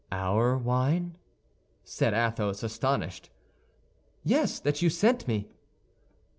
"Our 0.11 0.57
wine!" 0.57 1.19
said 1.83 2.15
Athos, 2.15 2.63
astonished. 2.63 3.29
"Yes, 4.23 4.59
that 4.59 4.81
you 4.81 4.89
sent 4.89 5.27
me." 5.27 5.47